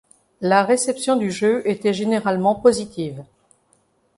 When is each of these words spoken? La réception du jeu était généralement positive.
La 0.41 0.63
réception 0.63 1.15
du 1.15 1.29
jeu 1.29 1.61
était 1.69 1.93
généralement 1.93 2.55
positive. 2.55 3.23